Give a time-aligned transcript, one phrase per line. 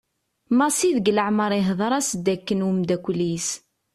[0.57, 3.49] Massi deg leɛmer ihder-as-d akken umddakel-is.